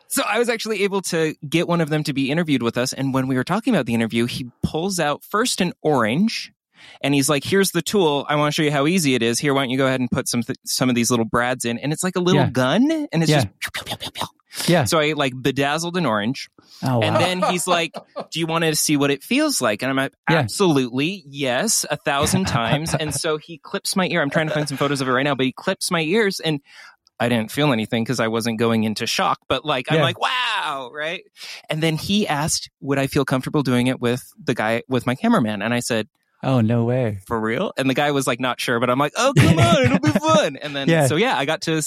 so 0.08 0.23
I 0.26 0.38
was 0.38 0.49
actually 0.49 0.84
able 0.84 1.02
to 1.02 1.34
get 1.46 1.69
one 1.69 1.81
of 1.81 1.90
them 1.90 2.05
to 2.05 2.12
be 2.12 2.31
interviewed 2.31 2.62
with 2.62 2.79
us. 2.79 2.93
And 2.93 3.12
when 3.12 3.26
we 3.26 3.34
were 3.34 3.44
talking 3.44 3.75
about 3.75 3.84
the 3.84 3.94
interview, 3.94 4.26
he 4.26 4.50
pulls 4.62 4.99
out 4.99 5.23
first 5.25 5.61
an 5.61 5.73
orange 5.82 6.52
and 7.00 7.14
he's 7.14 7.29
like, 7.29 7.44
"Here's 7.44 7.70
the 7.70 7.82
tool. 7.82 8.26
I 8.29 8.37
want 8.37 8.52
to 8.52 8.56
show 8.56 8.64
you 8.64 8.73
how 8.73 8.87
easy 8.87 9.14
it 9.14 9.23
is. 9.23 9.38
Here, 9.38 9.55
why 9.55 9.62
don't 9.62 9.70
you 9.70 9.79
go 9.79 9.87
ahead 9.87 10.00
and 10.00 10.11
put 10.11 10.29
some 10.29 10.43
th- 10.43 10.58
some 10.64 10.88
of 10.88 10.94
these 10.94 11.11
little 11.11 11.25
brads 11.25 11.64
in?" 11.64 11.79
And 11.79 11.93
it's 11.93 12.05
like 12.05 12.17
a 12.17 12.20
little 12.20 12.43
yeah. 12.43 12.50
gun, 12.50 12.90
and 13.12 13.23
it's 13.23 13.31
yeah. 13.31 13.44
just 13.44 14.69
yeah. 14.69 14.84
So 14.84 14.99
I 14.99 15.12
like 15.12 15.32
bedazzled 15.40 15.96
an 15.96 16.06
orange, 16.06 16.50
oh, 16.82 16.99
wow. 16.99 17.00
and 17.00 17.17
then 17.17 17.50
he's 17.50 17.67
like, 17.67 17.94
"Do 18.31 18.38
you 18.38 18.46
want 18.46 18.64
to 18.64 18.76
see 18.76 18.96
what 18.96 19.11
it 19.11 19.23
feels 19.23 19.61
like?" 19.61 19.82
And 19.82 19.90
I'm 19.90 19.96
like, 19.96 20.12
"Absolutely, 20.29 21.25
yeah. 21.26 21.62
yes, 21.62 21.87
a 21.90 21.96
thousand 21.96 22.44
times." 22.48 22.94
and 22.94 23.15
so 23.15 23.39
he 23.39 23.58
clips 23.58 23.96
my 23.96 24.06
ear. 24.06 24.20
I'm 24.22 24.31
trying 24.31 24.48
to 24.48 24.55
find 24.55 24.69
some 24.69 24.77
photos 24.79 25.01
of 25.01 25.08
it 25.08 25.12
right 25.12 25.22
now, 25.22 25.34
but 25.34 25.46
he 25.46 25.53
clips 25.53 25.91
my 25.91 26.01
ears, 26.01 26.41
and 26.41 26.60
I 27.19 27.29
didn't 27.29 27.51
feel 27.51 27.72
anything 27.72 28.05
because 28.05 28.20
I 28.20 28.29
wasn't 28.29 28.58
going 28.58 28.84
into 28.84 29.06
shock. 29.06 29.39
But 29.48 29.65
like, 29.65 29.91
I'm 29.91 30.01
like, 30.01 30.20
wow, 30.20 30.91
right? 30.93 31.22
And 31.70 31.82
then 31.82 31.96
he 31.96 32.27
asked, 32.29 32.70
"Would 32.81 32.98
I 32.98 33.06
feel 33.06 33.24
comfortable 33.24 33.62
doing 33.62 33.86
it 33.86 34.01
with 34.01 34.22
the 34.43 34.55
guy 34.55 34.82
with 34.89 35.06
my 35.06 35.15
cameraman?" 35.15 35.62
And 35.62 35.72
I 35.72 35.81
said 35.81 36.08
Oh, 36.43 36.61
no 36.61 36.84
way. 36.84 37.20
For 37.27 37.39
real? 37.39 37.72
And 37.77 37.89
the 37.89 37.94
guy 37.94 38.11
was 38.11 38.27
like, 38.27 38.41
not 38.41 38.61
sure, 38.61 38.81
but 38.81 38.91
I'm 38.91 38.99
like, 38.99 39.13
oh, 39.17 39.32
come 39.37 39.58
on, 39.58 39.84
it'll 39.84 39.99
be 40.01 40.11
fun. 40.19 40.56
And 40.56 40.75
then, 40.75 40.89
yeah. 40.89 41.06
so 41.06 41.17
yeah, 41.17 41.39
I 41.39 41.44
got 41.44 41.63
to, 41.63 41.82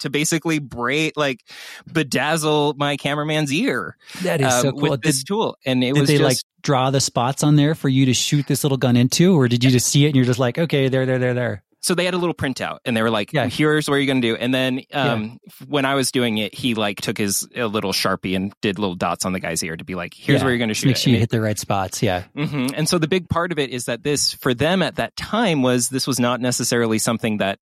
to 0.00 0.10
basically 0.10 0.58
braid, 0.58 1.12
like 1.16 1.44
bedazzle 1.88 2.76
my 2.78 2.96
cameraman's 2.96 3.52
ear. 3.52 3.96
That 4.22 4.40
is 4.40 4.46
uh, 4.46 4.62
so 4.62 4.72
cool. 4.72 4.90
With 4.90 5.02
this 5.02 5.22
tool. 5.22 5.56
And 5.66 5.84
it 5.84 5.92
did 5.92 6.00
was 6.00 6.08
they 6.08 6.18
just, 6.18 6.24
like 6.24 6.38
draw 6.62 6.90
the 6.90 7.00
spots 7.00 7.42
on 7.42 7.56
there 7.56 7.74
for 7.74 7.88
you 7.88 8.06
to 8.06 8.14
shoot 8.14 8.46
this 8.46 8.64
little 8.64 8.78
gun 8.78 8.96
into, 8.96 9.34
or 9.38 9.48
did 9.48 9.62
you 9.62 9.70
just 9.70 9.86
see 9.86 10.04
it 10.04 10.08
and 10.08 10.16
you're 10.16 10.24
just 10.24 10.38
like, 10.38 10.58
okay, 10.58 10.88
there, 10.88 11.04
there, 11.04 11.18
there, 11.18 11.34
there? 11.34 11.62
So 11.80 11.94
they 11.94 12.04
had 12.04 12.14
a 12.14 12.18
little 12.18 12.34
printout 12.34 12.78
and 12.84 12.96
they 12.96 13.02
were 13.02 13.10
like, 13.10 13.32
yeah. 13.32 13.46
here's 13.46 13.88
what 13.88 13.96
you're 13.96 14.06
going 14.06 14.20
to 14.20 14.28
do. 14.28 14.36
And 14.36 14.52
then 14.52 14.82
um, 14.92 15.40
yeah. 15.42 15.66
when 15.66 15.84
I 15.86 15.94
was 15.94 16.12
doing 16.12 16.38
it, 16.38 16.54
he 16.54 16.74
like 16.74 17.00
took 17.00 17.16
his 17.16 17.48
a 17.56 17.66
little 17.66 17.92
Sharpie 17.92 18.36
and 18.36 18.52
did 18.60 18.78
little 18.78 18.94
dots 18.94 19.24
on 19.24 19.32
the 19.32 19.40
guy's 19.40 19.62
ear 19.62 19.76
to 19.76 19.84
be 19.84 19.94
like, 19.94 20.12
here's 20.14 20.40
yeah. 20.40 20.44
where 20.44 20.52
you're 20.52 20.58
going 20.58 20.68
to 20.68 20.74
shoot. 20.74 20.88
Make 20.88 20.96
sure 20.98 21.10
you 21.10 21.16
it, 21.16 21.20
hit 21.20 21.30
the 21.30 21.40
right 21.40 21.58
spots. 21.58 22.02
Yeah. 22.02 22.24
Mm-hmm. 22.36 22.74
And 22.74 22.88
so 22.88 22.98
the 22.98 23.08
big 23.08 23.28
part 23.28 23.50
of 23.50 23.58
it 23.58 23.70
is 23.70 23.86
that 23.86 24.02
this, 24.02 24.34
for 24.34 24.52
them 24.52 24.82
at 24.82 24.96
that 24.96 25.16
time, 25.16 25.62
was 25.62 25.88
this 25.88 26.06
was 26.06 26.20
not 26.20 26.40
necessarily 26.40 26.98
something 26.98 27.38
that 27.38 27.58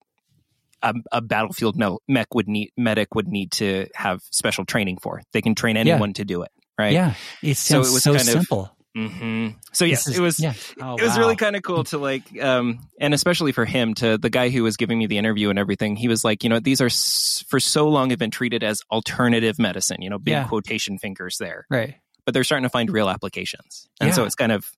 a, 0.83 0.95
a 1.13 1.21
battlefield 1.21 1.77
mech 2.09 2.35
would 2.35 2.49
need, 2.49 2.73
medic 2.77 3.15
would 3.15 3.29
need 3.29 3.53
to 3.53 3.87
have 3.95 4.21
special 4.31 4.65
training 4.65 4.99
for. 4.99 5.23
They 5.33 5.43
can 5.43 5.55
train 5.55 5.77
anyone 5.77 6.13
to 6.15 6.25
do 6.25 6.43
it. 6.43 6.51
Right. 6.79 6.93
Yeah. 6.93 7.15
It 7.43 7.57
sounds 7.57 7.89
so, 7.89 7.91
it 7.91 7.95
was 7.95 8.03
so 8.03 8.15
kind 8.15 8.25
simple. 8.25 8.63
Of, 8.65 8.71
Mm-hmm. 8.97 9.59
So 9.73 9.85
yes, 9.85 10.09
is, 10.09 10.19
it 10.19 10.21
was 10.21 10.41
yeah. 10.41 10.55
oh, 10.81 10.97
it 10.97 11.03
was 11.03 11.13
wow. 11.13 11.19
really 11.19 11.37
kind 11.37 11.55
of 11.57 11.63
cool 11.63 11.85
to 11.85 11.99
like, 11.99 12.23
um, 12.43 12.81
and 13.01 13.15
especially 13.15 13.53
for 13.53 13.65
him 13.65 13.95
to 13.95 14.19
the 14.19 14.31
guy 14.31 14.49
who 14.49 14.63
was 14.63 14.77
giving 14.77 14.99
me 14.99 15.07
the 15.07 15.19
interview 15.19 15.51
and 15.51 15.59
everything. 15.59 15.95
He 15.95 16.09
was 16.09 16.25
like, 16.25 16.43
you 16.43 16.49
know, 16.49 16.59
these 16.59 16.81
are 16.81 16.87
s- 16.87 17.45
for 17.49 17.61
so 17.61 17.89
long 17.89 18.11
have 18.11 18.19
been 18.19 18.31
treated 18.31 18.65
as 18.65 18.83
alternative 18.91 19.59
medicine. 19.59 20.03
You 20.03 20.11
know, 20.11 20.19
big 20.19 20.33
yeah. 20.33 20.49
quotation 20.49 20.99
fingers 20.99 21.39
there, 21.39 21.67
right? 21.71 21.97
But 22.25 22.35
they're 22.35 22.45
starting 22.45 22.65
to 22.65 22.71
find 22.71 22.91
real 22.91 23.09
applications, 23.09 23.89
and 24.01 24.09
yeah. 24.09 24.15
so 24.15 24.25
it's 24.25 24.35
kind 24.35 24.53
of 24.53 24.71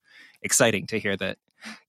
exciting 0.43 0.87
to 0.89 0.99
hear 0.99 1.17
that 1.17 1.39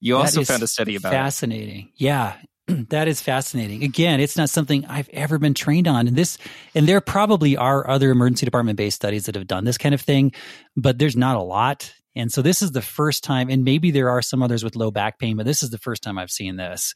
you 0.00 0.14
that 0.14 0.20
also 0.20 0.44
found 0.44 0.62
a 0.62 0.66
study 0.66 0.96
about 0.96 1.12
fascinating. 1.12 1.88
It. 1.88 1.92
Yeah, 1.96 2.36
that 2.66 3.08
is 3.08 3.20
fascinating. 3.20 3.82
Again, 3.82 4.20
it's 4.20 4.36
not 4.36 4.50
something 4.50 4.84
I've 4.86 5.08
ever 5.10 5.38
been 5.38 5.54
trained 5.54 5.88
on. 5.88 6.06
And 6.06 6.16
this, 6.16 6.38
and 6.74 6.86
there 6.86 7.00
probably 7.00 7.56
are 7.56 7.88
other 7.88 8.10
emergency 8.10 8.46
department 8.46 8.76
based 8.76 8.96
studies 8.96 9.26
that 9.26 9.34
have 9.34 9.46
done 9.46 9.64
this 9.64 9.78
kind 9.78 9.94
of 9.94 10.00
thing, 10.00 10.32
but 10.76 10.98
there's 10.98 11.16
not 11.16 11.36
a 11.36 11.42
lot. 11.42 11.92
And 12.14 12.30
so 12.30 12.42
this 12.42 12.62
is 12.62 12.72
the 12.72 12.82
first 12.82 13.24
time, 13.24 13.48
and 13.48 13.64
maybe 13.64 13.90
there 13.90 14.10
are 14.10 14.22
some 14.22 14.42
others 14.42 14.62
with 14.62 14.76
low 14.76 14.90
back 14.90 15.18
pain, 15.18 15.36
but 15.36 15.46
this 15.46 15.62
is 15.62 15.70
the 15.70 15.78
first 15.78 16.02
time 16.02 16.18
I've 16.18 16.30
seen 16.30 16.56
this. 16.56 16.94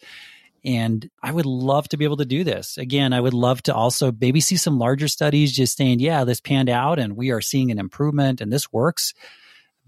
And 0.64 1.08
I 1.22 1.30
would 1.30 1.46
love 1.46 1.88
to 1.90 1.96
be 1.96 2.04
able 2.04 2.16
to 2.16 2.24
do 2.24 2.42
this. 2.42 2.76
Again, 2.76 3.12
I 3.12 3.20
would 3.20 3.34
love 3.34 3.62
to 3.64 3.74
also 3.74 4.12
maybe 4.20 4.40
see 4.40 4.56
some 4.56 4.78
larger 4.78 5.06
studies 5.06 5.52
just 5.52 5.76
saying, 5.76 6.00
yeah, 6.00 6.24
this 6.24 6.40
panned 6.40 6.68
out 6.68 6.98
and 6.98 7.16
we 7.16 7.30
are 7.30 7.40
seeing 7.40 7.70
an 7.70 7.78
improvement 7.78 8.40
and 8.40 8.52
this 8.52 8.72
works. 8.72 9.14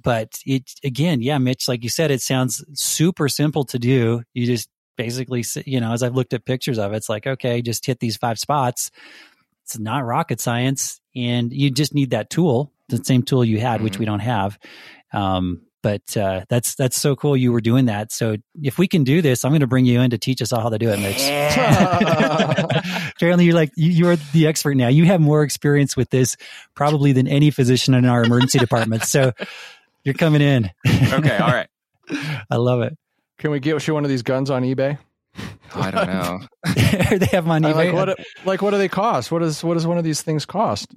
But 0.00 0.38
it, 0.46 0.70
again, 0.84 1.20
yeah, 1.20 1.38
Mitch, 1.38 1.66
like 1.66 1.82
you 1.82 1.88
said, 1.90 2.12
it 2.12 2.22
sounds 2.22 2.64
super 2.74 3.28
simple 3.28 3.64
to 3.64 3.78
do. 3.80 4.22
You 4.34 4.46
just 4.46 4.68
basically, 4.96 5.44
you 5.66 5.80
know, 5.80 5.92
as 5.92 6.04
I've 6.04 6.14
looked 6.14 6.32
at 6.32 6.44
pictures 6.44 6.78
of 6.78 6.92
it, 6.92 6.96
it's 6.96 7.08
like, 7.08 7.26
okay, 7.26 7.60
just 7.60 7.84
hit 7.84 7.98
these 7.98 8.16
five 8.16 8.38
spots. 8.38 8.92
It's 9.64 9.78
not 9.78 10.04
rocket 10.04 10.40
science. 10.40 11.00
And 11.16 11.52
you 11.52 11.70
just 11.70 11.92
need 11.92 12.10
that 12.10 12.30
tool, 12.30 12.72
the 12.88 13.04
same 13.04 13.24
tool 13.24 13.44
you 13.44 13.58
had, 13.58 13.76
mm-hmm. 13.76 13.84
which 13.84 13.98
we 13.98 14.06
don't 14.06 14.20
have. 14.20 14.56
Um, 15.12 15.62
but 15.82 16.16
uh, 16.16 16.44
that's 16.48 16.74
that's 16.74 17.00
so 17.00 17.14
cool 17.14 17.36
you 17.36 17.52
were 17.52 17.60
doing 17.60 17.86
that. 17.86 18.12
So 18.12 18.36
if 18.60 18.78
we 18.78 18.88
can 18.88 19.04
do 19.04 19.22
this, 19.22 19.44
I'm 19.44 19.52
going 19.52 19.60
to 19.60 19.66
bring 19.66 19.86
you 19.86 20.00
in 20.00 20.10
to 20.10 20.18
teach 20.18 20.42
us 20.42 20.52
all 20.52 20.60
how 20.60 20.68
to 20.70 20.78
do 20.78 20.90
it, 20.90 20.98
Mitch. 20.98 21.22
Apparently, 23.16 23.44
you're 23.44 23.54
like 23.54 23.70
you're 23.76 24.16
the 24.16 24.48
expert 24.48 24.76
now. 24.76 24.88
You 24.88 25.04
have 25.04 25.20
more 25.20 25.42
experience 25.42 25.96
with 25.96 26.10
this 26.10 26.36
probably 26.74 27.12
than 27.12 27.28
any 27.28 27.50
physician 27.50 27.94
in 27.94 28.04
our 28.06 28.24
emergency 28.24 28.58
department. 28.58 29.04
So 29.04 29.32
you're 30.04 30.14
coming 30.14 30.42
in. 30.42 30.70
okay, 30.86 31.38
all 31.38 31.52
right. 31.52 31.68
I 32.50 32.56
love 32.56 32.82
it. 32.82 32.96
Can 33.38 33.50
we 33.50 33.60
get 33.60 33.86
you 33.86 33.94
one 33.94 34.04
of 34.04 34.10
these 34.10 34.22
guns 34.22 34.50
on 34.50 34.64
eBay? 34.64 34.98
Oh, 35.74 35.80
I 35.80 35.90
don't 35.90 36.08
know. 36.08 36.40
they 36.74 37.26
have 37.26 37.44
them 37.44 37.50
on 37.50 37.62
eBay. 37.62 37.74
Like 37.74 37.92
what, 37.92 38.18
like 38.44 38.62
what 38.62 38.70
do 38.70 38.78
they 38.78 38.88
cost? 38.88 39.30
What 39.30 39.40
does 39.40 39.62
what 39.62 39.74
does 39.74 39.86
one 39.86 39.98
of 39.98 40.04
these 40.04 40.22
things 40.22 40.44
cost? 40.44 40.88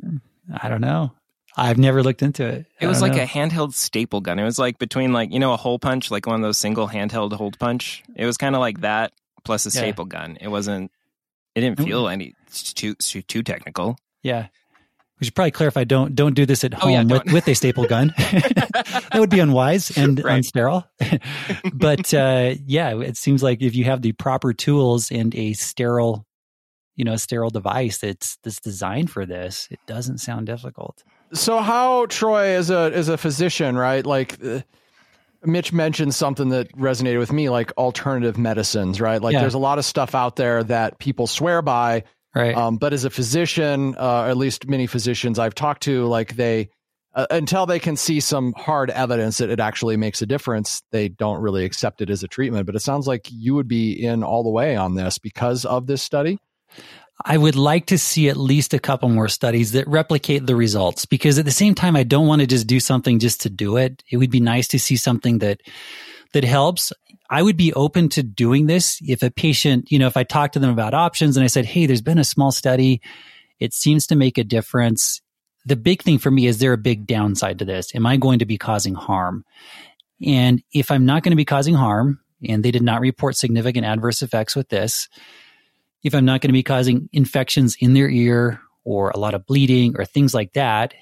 I 0.61 0.69
don't 0.69 0.81
know. 0.81 1.13
I've 1.57 1.77
never 1.77 2.01
looked 2.01 2.21
into 2.21 2.45
it. 2.45 2.65
It 2.79 2.87
was 2.87 3.01
like 3.01 3.13
know. 3.13 3.23
a 3.23 3.25
handheld 3.25 3.73
staple 3.73 4.21
gun. 4.21 4.39
It 4.39 4.43
was 4.43 4.57
like 4.57 4.79
between 4.79 5.11
like 5.11 5.31
you 5.33 5.39
know 5.39 5.53
a 5.53 5.57
hole 5.57 5.79
punch, 5.79 6.09
like 6.09 6.25
one 6.25 6.35
of 6.35 6.41
those 6.41 6.57
single 6.57 6.87
handheld 6.87 7.33
hole 7.33 7.51
punch. 7.51 8.03
It 8.15 8.25
was 8.25 8.37
kind 8.37 8.55
of 8.55 8.61
like 8.61 8.81
that 8.81 9.13
plus 9.43 9.65
a 9.65 9.69
yeah. 9.69 9.81
staple 9.81 10.05
gun. 10.05 10.37
It 10.39 10.47
wasn't. 10.47 10.91
It 11.55 11.61
didn't 11.61 11.79
feel 11.83 12.07
any 12.07 12.33
too 12.49 12.95
too, 12.95 13.43
technical. 13.43 13.97
Yeah. 14.23 14.47
We 15.19 15.25
should 15.25 15.35
probably 15.35 15.51
clarify. 15.51 15.83
Don't 15.83 16.15
don't 16.15 16.33
do 16.33 16.45
this 16.45 16.63
at 16.63 16.73
home 16.73 16.89
oh, 16.89 16.93
yeah, 16.93 17.03
with, 17.03 17.33
with 17.33 17.47
a 17.47 17.53
staple 17.53 17.85
gun. 17.85 18.13
that 18.17 19.11
would 19.15 19.29
be 19.29 19.39
unwise 19.39 19.95
and 19.95 20.23
right. 20.23 20.41
unsterile. 20.41 20.85
but 21.73 22.11
uh, 22.13 22.55
yeah, 22.65 22.97
it 22.99 23.17
seems 23.17 23.43
like 23.43 23.61
if 23.61 23.75
you 23.75 23.83
have 23.83 24.01
the 24.01 24.13
proper 24.13 24.53
tools 24.53 25.11
and 25.11 25.35
a 25.35 25.53
sterile, 25.53 26.25
you 26.95 27.05
know, 27.05 27.17
sterile 27.17 27.51
device 27.51 27.99
that's 27.99 28.37
that's 28.37 28.59
designed 28.61 29.11
for 29.11 29.25
this, 29.27 29.67
it 29.69 29.79
doesn't 29.85 30.19
sound 30.19 30.47
difficult 30.47 31.03
so 31.33 31.59
how 31.59 32.05
Troy 32.07 32.55
as 32.55 32.69
a 32.69 32.91
as 32.93 33.09
a 33.09 33.17
physician, 33.17 33.77
right? 33.77 34.05
Like 34.05 34.43
uh, 34.43 34.61
Mitch 35.43 35.73
mentioned 35.73 36.13
something 36.13 36.49
that 36.49 36.71
resonated 36.75 37.19
with 37.19 37.31
me, 37.31 37.49
like 37.49 37.71
alternative 37.77 38.37
medicines, 38.37 39.01
right? 39.01 39.21
Like 39.21 39.33
yeah. 39.33 39.41
there's 39.41 39.53
a 39.53 39.59
lot 39.59 39.79
of 39.79 39.85
stuff 39.85 40.13
out 40.13 40.35
there 40.35 40.63
that 40.65 40.99
people 40.99 41.27
swear 41.27 41.61
by, 41.61 42.03
right? 42.35 42.55
Um, 42.55 42.77
but 42.77 42.93
as 42.93 43.05
a 43.05 43.09
physician, 43.09 43.95
uh, 43.97 44.25
at 44.25 44.37
least 44.37 44.67
many 44.67 44.87
physicians 44.87 45.39
I've 45.39 45.55
talked 45.55 45.83
to, 45.83 46.05
like 46.05 46.35
they 46.35 46.69
uh, 47.13 47.27
until 47.29 47.65
they 47.65 47.79
can 47.79 47.97
see 47.97 48.19
some 48.19 48.53
hard 48.55 48.89
evidence 48.89 49.39
that 49.39 49.49
it 49.49 49.59
actually 49.59 49.97
makes 49.97 50.21
a 50.21 50.25
difference, 50.25 50.81
they 50.91 51.09
don't 51.09 51.41
really 51.41 51.65
accept 51.65 52.01
it 52.01 52.09
as 52.09 52.23
a 52.23 52.27
treatment. 52.27 52.65
But 52.65 52.75
it 52.75 52.81
sounds 52.81 53.07
like 53.07 53.27
you 53.29 53.55
would 53.55 53.67
be 53.67 53.91
in 53.91 54.23
all 54.23 54.43
the 54.43 54.49
way 54.49 54.75
on 54.75 54.95
this 54.95 55.17
because 55.17 55.65
of 55.65 55.87
this 55.87 56.01
study. 56.01 56.37
I 57.25 57.37
would 57.37 57.55
like 57.55 57.87
to 57.87 57.97
see 57.97 58.29
at 58.29 58.37
least 58.37 58.73
a 58.73 58.79
couple 58.79 59.09
more 59.09 59.27
studies 59.27 59.73
that 59.73 59.87
replicate 59.87 60.45
the 60.45 60.55
results 60.55 61.05
because 61.05 61.37
at 61.37 61.45
the 61.45 61.51
same 61.51 61.75
time, 61.75 61.95
I 61.95 62.03
don't 62.03 62.27
want 62.27 62.41
to 62.41 62.47
just 62.47 62.67
do 62.67 62.79
something 62.79 63.19
just 63.19 63.41
to 63.41 63.49
do 63.49 63.77
it. 63.77 64.03
It 64.09 64.17
would 64.17 64.31
be 64.31 64.39
nice 64.39 64.67
to 64.69 64.79
see 64.79 64.95
something 64.95 65.39
that, 65.39 65.61
that 66.33 66.43
helps. 66.43 66.91
I 67.29 67.41
would 67.41 67.57
be 67.57 67.73
open 67.73 68.09
to 68.09 68.23
doing 68.23 68.67
this 68.67 68.99
if 69.01 69.23
a 69.23 69.31
patient, 69.31 69.91
you 69.91 69.99
know, 69.99 70.07
if 70.07 70.17
I 70.17 70.23
talk 70.23 70.53
to 70.53 70.59
them 70.59 70.69
about 70.69 70.93
options 70.93 71.37
and 71.37 71.43
I 71.43 71.47
said, 71.47 71.65
Hey, 71.65 71.85
there's 71.85 72.01
been 72.01 72.17
a 72.17 72.23
small 72.23 72.51
study. 72.51 73.01
It 73.59 73.73
seems 73.73 74.07
to 74.07 74.15
make 74.15 74.37
a 74.37 74.43
difference. 74.43 75.21
The 75.65 75.75
big 75.75 76.01
thing 76.01 76.17
for 76.17 76.31
me 76.31 76.47
is 76.47 76.57
there 76.59 76.73
a 76.73 76.77
big 76.77 77.05
downside 77.05 77.59
to 77.59 77.65
this? 77.65 77.93
Am 77.95 78.05
I 78.05 78.17
going 78.17 78.39
to 78.39 78.45
be 78.45 78.57
causing 78.57 78.95
harm? 78.95 79.45
And 80.25 80.61
if 80.73 80.91
I'm 80.91 81.05
not 81.05 81.23
going 81.23 81.31
to 81.31 81.37
be 81.37 81.45
causing 81.45 81.75
harm 81.75 82.19
and 82.47 82.63
they 82.63 82.71
did 82.71 82.83
not 82.83 83.01
report 83.01 83.35
significant 83.35 83.85
adverse 83.85 84.21
effects 84.21 84.55
with 84.55 84.69
this, 84.69 85.07
if 86.03 86.15
I'm 86.15 86.25
not 86.25 86.41
going 86.41 86.49
to 86.49 86.53
be 86.53 86.63
causing 86.63 87.09
infections 87.13 87.75
in 87.79 87.93
their 87.93 88.09
ear 88.09 88.61
or 88.83 89.11
a 89.11 89.19
lot 89.19 89.33
of 89.33 89.45
bleeding 89.45 89.95
or 89.97 90.05
things 90.05 90.33
like 90.33 90.53
that, 90.53 90.93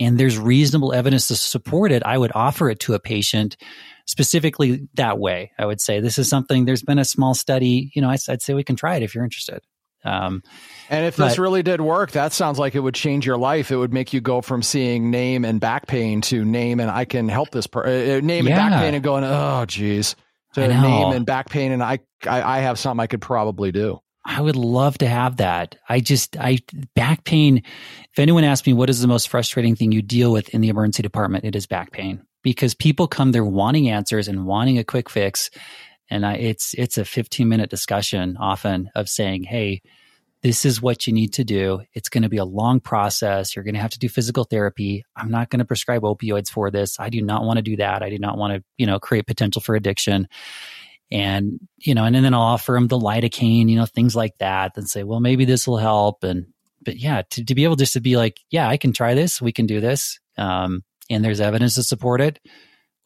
and 0.00 0.18
there's 0.18 0.38
reasonable 0.38 0.92
evidence 0.92 1.28
to 1.28 1.36
support 1.36 1.92
it, 1.92 2.02
I 2.04 2.16
would 2.16 2.32
offer 2.34 2.70
it 2.70 2.80
to 2.80 2.94
a 2.94 2.98
patient 2.98 3.56
specifically 4.06 4.88
that 4.94 5.18
way. 5.18 5.52
I 5.58 5.66
would 5.66 5.80
say 5.80 6.00
this 6.00 6.18
is 6.18 6.28
something, 6.28 6.64
there's 6.64 6.82
been 6.82 6.98
a 6.98 7.04
small 7.04 7.34
study, 7.34 7.92
you 7.94 8.02
know, 8.02 8.08
I'd, 8.08 8.20
I'd 8.28 8.42
say 8.42 8.54
we 8.54 8.64
can 8.64 8.76
try 8.76 8.96
it 8.96 9.02
if 9.02 9.14
you're 9.14 9.24
interested. 9.24 9.60
Um, 10.02 10.42
and 10.88 11.04
if 11.04 11.18
but, 11.18 11.28
this 11.28 11.38
really 11.38 11.62
did 11.62 11.82
work, 11.82 12.12
that 12.12 12.32
sounds 12.32 12.58
like 12.58 12.74
it 12.74 12.80
would 12.80 12.94
change 12.94 13.26
your 13.26 13.36
life. 13.36 13.70
It 13.70 13.76
would 13.76 13.92
make 13.92 14.14
you 14.14 14.22
go 14.22 14.40
from 14.40 14.62
seeing 14.62 15.10
name 15.10 15.44
and 15.44 15.60
back 15.60 15.86
pain 15.86 16.22
to 16.22 16.42
name 16.44 16.80
and 16.80 16.90
I 16.90 17.04
can 17.04 17.28
help 17.28 17.50
this 17.50 17.66
per- 17.66 17.84
uh, 17.84 18.16
uh 18.16 18.20
name 18.20 18.46
yeah. 18.46 18.52
and 18.52 18.70
back 18.70 18.80
pain 18.80 18.94
and 18.94 19.04
going, 19.04 19.24
oh, 19.24 19.66
geez, 19.66 20.16
to 20.54 20.66
name 20.66 21.12
and 21.12 21.26
back 21.26 21.50
pain 21.50 21.70
and 21.70 21.82
I, 21.82 22.00
I 22.26 22.42
I 22.42 22.58
have 22.60 22.78
something 22.78 23.00
I 23.00 23.06
could 23.06 23.20
probably 23.20 23.72
do. 23.72 24.00
I 24.30 24.40
would 24.40 24.54
love 24.54 24.96
to 24.98 25.08
have 25.08 25.38
that. 25.38 25.76
I 25.88 25.98
just, 25.98 26.36
I, 26.36 26.58
back 26.94 27.24
pain. 27.24 27.64
If 28.12 28.18
anyone 28.18 28.44
asks 28.44 28.64
me 28.64 28.72
what 28.72 28.88
is 28.88 29.00
the 29.00 29.08
most 29.08 29.28
frustrating 29.28 29.74
thing 29.74 29.90
you 29.90 30.02
deal 30.02 30.30
with 30.30 30.50
in 30.50 30.60
the 30.60 30.68
emergency 30.68 31.02
department, 31.02 31.44
it 31.44 31.56
is 31.56 31.66
back 31.66 31.90
pain 31.90 32.22
because 32.44 32.72
people 32.72 33.08
come 33.08 33.32
there 33.32 33.44
wanting 33.44 33.88
answers 33.88 34.28
and 34.28 34.46
wanting 34.46 34.78
a 34.78 34.84
quick 34.84 35.10
fix. 35.10 35.50
And 36.10 36.24
I, 36.24 36.34
it's, 36.34 36.74
it's 36.78 36.96
a 36.96 37.04
15 37.04 37.48
minute 37.48 37.70
discussion 37.70 38.36
often 38.38 38.88
of 38.94 39.08
saying, 39.08 39.42
Hey, 39.42 39.82
this 40.42 40.64
is 40.64 40.80
what 40.80 41.08
you 41.08 41.12
need 41.12 41.32
to 41.34 41.44
do. 41.44 41.82
It's 41.92 42.08
going 42.08 42.22
to 42.22 42.28
be 42.28 42.38
a 42.38 42.44
long 42.44 42.78
process. 42.78 43.56
You're 43.56 43.64
going 43.64 43.74
to 43.74 43.80
have 43.80 43.90
to 43.90 43.98
do 43.98 44.08
physical 44.08 44.44
therapy. 44.44 45.04
I'm 45.16 45.32
not 45.32 45.50
going 45.50 45.58
to 45.58 45.64
prescribe 45.64 46.02
opioids 46.02 46.48
for 46.48 46.70
this. 46.70 47.00
I 47.00 47.10
do 47.10 47.20
not 47.20 47.42
want 47.42 47.56
to 47.56 47.62
do 47.62 47.76
that. 47.76 48.04
I 48.04 48.10
do 48.10 48.18
not 48.18 48.38
want 48.38 48.54
to, 48.54 48.64
you 48.78 48.86
know, 48.86 49.00
create 49.00 49.26
potential 49.26 49.60
for 49.60 49.74
addiction 49.74 50.28
and 51.10 51.58
you 51.78 51.94
know 51.94 52.04
and, 52.04 52.14
and 52.14 52.24
then 52.24 52.34
i'll 52.34 52.40
offer 52.40 52.72
them 52.72 52.88
the 52.88 52.98
lidocaine 52.98 53.68
you 53.68 53.76
know 53.76 53.86
things 53.86 54.14
like 54.14 54.36
that 54.38 54.76
and 54.76 54.88
say 54.88 55.02
well 55.02 55.20
maybe 55.20 55.44
this 55.44 55.66
will 55.66 55.76
help 55.76 56.22
and 56.22 56.46
but 56.82 56.96
yeah 56.96 57.22
to, 57.30 57.44
to 57.44 57.54
be 57.54 57.64
able 57.64 57.76
just 57.76 57.94
to 57.94 58.00
be 58.00 58.16
like 58.16 58.40
yeah 58.50 58.68
i 58.68 58.76
can 58.76 58.92
try 58.92 59.14
this 59.14 59.40
we 59.40 59.52
can 59.52 59.66
do 59.66 59.80
this 59.80 60.18
um, 60.38 60.82
and 61.10 61.24
there's 61.24 61.40
evidence 61.40 61.74
to 61.74 61.82
support 61.82 62.20
it 62.20 62.38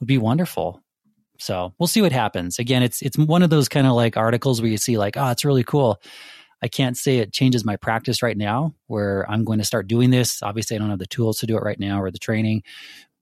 would 0.00 0.06
be 0.06 0.18
wonderful. 0.18 0.80
So 1.38 1.72
we'll 1.78 1.86
see 1.86 2.02
what 2.02 2.12
happens. 2.12 2.58
Again 2.58 2.82
it's 2.82 3.02
it's 3.02 3.18
one 3.18 3.42
of 3.42 3.50
those 3.50 3.68
kind 3.68 3.86
of 3.86 3.94
like 3.94 4.16
articles 4.16 4.60
where 4.60 4.70
you 4.70 4.76
see 4.76 4.98
like 4.98 5.16
oh 5.16 5.30
it's 5.30 5.44
really 5.44 5.64
cool. 5.64 6.00
I 6.62 6.68
can't 6.68 6.96
say 6.96 7.18
it 7.18 7.32
changes 7.32 7.64
my 7.64 7.76
practice 7.76 8.22
right 8.22 8.36
now 8.36 8.74
where 8.86 9.28
i'm 9.30 9.44
going 9.44 9.58
to 9.58 9.64
start 9.64 9.88
doing 9.88 10.10
this. 10.10 10.42
Obviously 10.42 10.76
i 10.76 10.78
don't 10.78 10.90
have 10.90 10.98
the 10.98 11.06
tools 11.06 11.38
to 11.38 11.46
do 11.46 11.56
it 11.56 11.62
right 11.62 11.80
now 11.80 12.00
or 12.00 12.10
the 12.10 12.18
training 12.18 12.62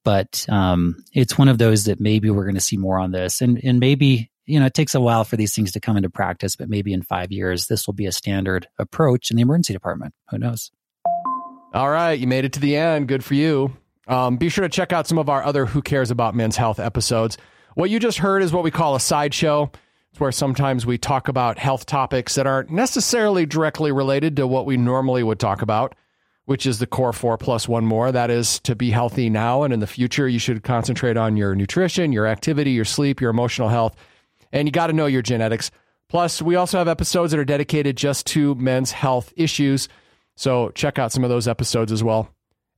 but 0.04 0.44
um, 0.48 1.04
it's 1.12 1.38
one 1.38 1.46
of 1.46 1.58
those 1.58 1.84
that 1.84 2.00
maybe 2.00 2.28
we're 2.28 2.42
going 2.42 2.56
to 2.56 2.60
see 2.60 2.76
more 2.76 2.98
on 2.98 3.12
this 3.12 3.40
and 3.40 3.60
and 3.62 3.78
maybe 3.78 4.31
you 4.46 4.58
know, 4.58 4.66
it 4.66 4.75
takes 4.75 4.94
a 4.94 5.00
while 5.00 5.25
for 5.25 5.37
these 5.37 5.54
things 5.54 5.72
to 5.72 5.80
come 5.80 5.96
into 5.96 6.11
practice, 6.11 6.56
but 6.56 6.68
maybe 6.68 6.92
in 6.92 7.02
five 7.02 7.30
years, 7.30 7.66
this 7.66 7.87
will 7.87 7.94
be 7.94 8.06
a 8.06 8.12
standard 8.12 8.66
approach 8.78 9.30
in 9.30 9.37
the 9.37 9.42
emergency 9.42 9.72
department. 9.72 10.14
Who 10.30 10.38
knows? 10.38 10.70
All 11.75 11.90
right. 11.90 12.18
You 12.18 12.26
made 12.26 12.44
it 12.44 12.52
to 12.54 12.61
the 12.61 12.76
end. 12.76 13.08
Good 13.08 13.25
for 13.25 13.34
you. 13.34 13.76
Um, 14.08 14.37
be 14.37 14.49
sure 14.49 14.62
to 14.62 14.68
check 14.68 14.92
out 14.92 15.06
some 15.06 15.18
of 15.18 15.28
our 15.28 15.42
other 15.44 15.64
Who 15.64 15.80
Cares 15.80 16.11
About 16.11 16.34
Men's 16.34 16.56
Health 16.56 16.80
episodes. 16.80 17.38
What 17.75 17.88
you 17.88 17.99
just 17.99 18.18
heard 18.18 18.42
is 18.42 18.52
what 18.52 18.64
we 18.64 18.70
call 18.70 18.94
a 18.94 19.00
sideshow. 19.00 19.70
It's 20.11 20.20
where 20.20 20.32
sometimes 20.32 20.84
we 20.84 20.99
talk 20.99 21.28
about 21.28 21.58
health 21.58 21.87
topics 21.87 22.34
that 22.34 22.46
aren't 22.46 22.70
necessarily 22.70 23.46
directly 23.46 23.92
related 23.92 24.37
to 24.37 24.46
what 24.46 24.66
we 24.66 24.76
normally 24.76 25.22
would 25.22 25.40
talk 25.40 25.62
about, 25.62 25.94
which 26.44 26.66
is 26.66 26.80
the 26.80 26.87
core 26.87 27.14
four 27.14 27.38
plus 27.38 27.66
one 27.66 27.87
more. 27.87 28.12
That 28.12 28.30
is 28.30 28.61
to 28.61 28.75
be 28.75 28.90
healthy 28.90 29.30
now 29.30 29.62
and 29.62 29.72
in 29.72 29.80
the 29.80 29.87
future. 29.87 30.28
You 30.28 30.38
should 30.38 30.64
concentrate 30.64 31.16
on 31.16 31.38
your 31.38 31.54
nutrition, 31.54 32.12
your 32.12 32.26
activity, 32.26 32.72
your 32.72 32.84
sleep, 32.84 33.20
your 33.20 33.30
emotional 33.30 33.70
health 33.70 33.96
and 34.52 34.68
you 34.68 34.73
got 34.73 34.88
to 34.88 34.92
know 34.92 35.06
your 35.06 35.23
genetics. 35.23 35.71
Plus, 36.09 36.42
we 36.42 36.56
also 36.56 36.78
have 36.78 36.88
episodes 36.88 37.32
that 37.32 37.40
are 37.40 37.44
dedicated 37.44 37.97
just 37.97 38.26
to 38.26 38.54
men's 38.56 38.92
health 38.92 39.32
issues. 39.37 39.88
So 40.37 40.71
check 40.71 40.99
out 40.99 41.11
some 41.12 41.25
of 41.25 41.30
those 41.30 41.49
episodes 41.49 41.90
as 41.90 42.04
well. 42.04 42.28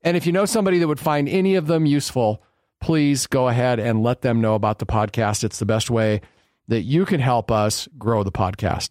And 0.03 0.17
if 0.17 0.27
you 0.27 0.33
know 0.33 0.45
somebody 0.45 0.79
that 0.79 0.89
would 0.89 1.01
find 1.01 1.29
any 1.29 1.57
of 1.57 1.67
them 1.67 1.87
useful, 1.87 2.43
please 2.81 3.27
go 3.27 3.49
ahead 3.49 3.81
and 3.81 4.03
let 4.03 4.21
them 4.21 4.41
know 4.41 4.55
about 4.55 4.79
the 4.79 4.87
podcast. 4.87 5.43
It's 5.43 5.59
the 5.59 5.67
best 5.67 5.91
way 5.91 6.21
that 6.69 6.83
you 6.83 7.05
can 7.05 7.21
help 7.21 7.51
us 7.51 7.89
grow 7.99 8.23
the 8.23 8.33
podcast. 8.33 8.91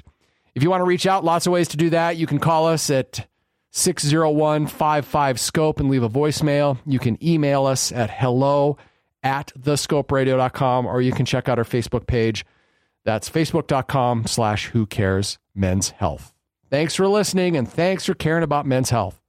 If 0.56 0.64
you 0.64 0.70
want 0.70 0.82
to 0.82 0.86
reach 0.86 1.08
out, 1.08 1.24
lots 1.24 1.48
of 1.48 1.54
ways 1.54 1.70
to 1.70 1.78
do 1.78 1.90
that. 1.92 2.18
You 2.18 2.28
can 2.28 2.40
call 2.40 2.68
us 2.68 2.90
at 2.90 3.28
601 3.72 4.68
55 4.68 5.40
Scope 5.40 5.80
and 5.80 5.90
leave 5.90 6.04
a 6.04 6.10
voicemail. 6.10 6.78
You 6.86 7.00
can 7.00 7.24
email 7.24 7.66
us 7.66 7.92
at 7.92 8.10
hello 8.10 8.78
at 9.24 9.52
thescoperadio.com 9.58 10.86
or 10.86 11.02
you 11.02 11.12
can 11.14 11.26
check 11.26 11.48
out 11.48 11.58
our 11.58 11.64
Facebook 11.64 12.08
page 12.08 12.46
That's 13.06 13.30
facebook.com 13.30 14.28
slash 14.28 14.68
who 14.68 14.86
cares 14.86 15.38
men's 15.56 15.90
health. 15.90 16.34
Thanks 16.70 16.96
for 16.96 17.08
listening 17.08 17.56
and 17.56 17.72
thanks 17.72 18.06
for 18.06 18.14
caring 18.14 18.44
about 18.44 18.66
men's 18.66 18.90
health. 18.90 19.23